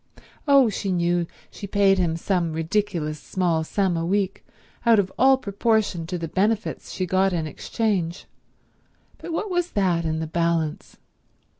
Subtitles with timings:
[0.47, 4.43] Oh, she knew she paid him some ridiculous small sum a week,
[4.83, 8.25] out of all proportion to the benefits she got in exchange,
[9.19, 10.97] but what was that in the balance?